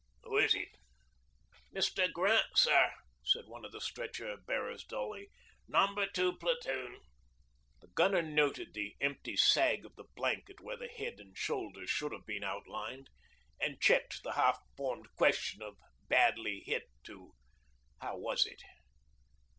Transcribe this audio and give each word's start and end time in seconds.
'Who 0.23 0.35
is 0.39 0.55
it?' 0.55 0.77
'Mr. 1.75 2.11
Grant, 2.11 2.47
sir,' 2.57 2.91
said 3.23 3.45
one 3.45 3.63
of 3.63 3.71
the 3.71 3.79
stretcher 3.79 4.35
bearers 4.47 4.83
dully. 4.83 5.29
'No. 5.67 5.89
2 6.11 6.37
Platoon.' 6.37 7.01
The 7.81 7.87
gunner 7.89 8.23
noted 8.23 8.73
the 8.73 8.95
empty 8.99 9.37
sag 9.37 9.85
of 9.85 9.95
the 9.97 10.05
blanket 10.15 10.59
where 10.59 10.75
the 10.75 10.87
head 10.87 11.19
and 11.19 11.37
shoulders 11.37 11.91
should 11.91 12.13
have 12.13 12.25
been 12.25 12.43
outlined 12.43 13.11
and 13.61 13.79
checked 13.79 14.23
the 14.23 14.31
half 14.33 14.57
formed 14.75 15.05
question 15.17 15.61
of 15.61 15.77
'Badly 16.09 16.61
hit?' 16.65 16.89
to 17.03 17.33
'How 17.99 18.17
was 18.17 18.47
it?' 18.47 18.63